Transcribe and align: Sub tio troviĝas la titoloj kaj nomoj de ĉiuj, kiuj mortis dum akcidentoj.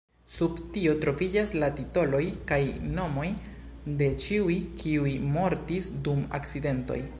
Sub 0.35 0.53
tio 0.77 0.93
troviĝas 1.01 1.53
la 1.63 1.69
titoloj 1.79 2.21
kaj 2.53 2.59
nomoj 2.95 3.27
de 4.01 4.09
ĉiuj, 4.25 4.57
kiuj 4.83 5.15
mortis 5.39 5.95
dum 6.09 6.29
akcidentoj. 6.41 7.03